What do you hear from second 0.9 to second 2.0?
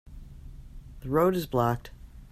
The road is blocked.